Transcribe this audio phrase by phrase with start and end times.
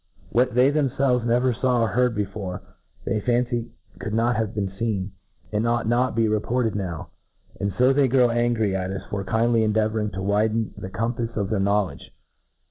[0.31, 2.63] What they them * felves never faWj or heard of before,
[3.05, 3.69] they fancy
[3.99, 5.11] could not have been feen,
[5.51, 7.09] and ought not to be Reported now
[7.59, 9.21] j and fo they grow angry at us foi?
[9.23, 12.09] kindly endeavouring to widen the compafs of their knbwledge.